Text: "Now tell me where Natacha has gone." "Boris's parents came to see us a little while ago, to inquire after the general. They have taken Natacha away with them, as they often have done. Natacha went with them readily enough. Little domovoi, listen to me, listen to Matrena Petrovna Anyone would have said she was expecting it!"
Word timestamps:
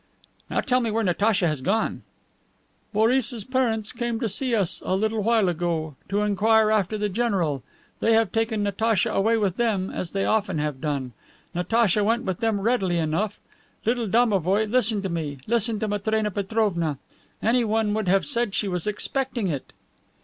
"Now 0.49 0.61
tell 0.61 0.79
me 0.79 0.89
where 0.89 1.03
Natacha 1.03 1.47
has 1.47 1.61
gone." 1.61 2.01
"Boris's 2.91 3.43
parents 3.43 3.91
came 3.91 4.19
to 4.19 4.27
see 4.27 4.55
us 4.55 4.81
a 4.83 4.95
little 4.95 5.21
while 5.21 5.47
ago, 5.47 5.95
to 6.09 6.21
inquire 6.21 6.71
after 6.71 6.97
the 6.97 7.07
general. 7.07 7.61
They 7.99 8.13
have 8.13 8.31
taken 8.31 8.63
Natacha 8.63 9.11
away 9.11 9.37
with 9.37 9.57
them, 9.57 9.91
as 9.91 10.09
they 10.11 10.25
often 10.25 10.57
have 10.57 10.81
done. 10.81 11.11
Natacha 11.53 12.03
went 12.03 12.23
with 12.23 12.39
them 12.39 12.61
readily 12.61 12.97
enough. 12.97 13.39
Little 13.85 14.07
domovoi, 14.07 14.65
listen 14.65 15.03
to 15.03 15.09
me, 15.09 15.37
listen 15.45 15.79
to 15.79 15.87
Matrena 15.87 16.31
Petrovna 16.31 16.97
Anyone 17.43 17.93
would 17.93 18.07
have 18.07 18.25
said 18.25 18.55
she 18.55 18.67
was 18.67 18.87
expecting 18.87 19.49
it!" 19.49 19.71